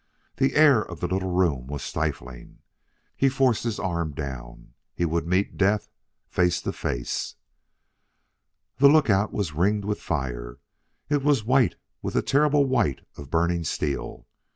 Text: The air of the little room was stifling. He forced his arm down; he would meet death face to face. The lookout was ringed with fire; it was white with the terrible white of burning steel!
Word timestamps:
The 0.37 0.55
air 0.55 0.81
of 0.83 0.99
the 0.99 1.05
little 1.07 1.29
room 1.31 1.67
was 1.67 1.83
stifling. 1.83 2.63
He 3.15 3.29
forced 3.29 3.63
his 3.63 3.77
arm 3.77 4.13
down; 4.13 4.73
he 4.95 5.05
would 5.05 5.27
meet 5.27 5.57
death 5.57 5.89
face 6.27 6.59
to 6.63 6.73
face. 6.73 7.35
The 8.77 8.89
lookout 8.89 9.31
was 9.31 9.53
ringed 9.53 9.85
with 9.85 10.01
fire; 10.01 10.57
it 11.07 11.21
was 11.23 11.43
white 11.45 11.75
with 12.01 12.15
the 12.15 12.23
terrible 12.23 12.65
white 12.65 13.05
of 13.15 13.29
burning 13.29 13.63
steel! 13.63 14.25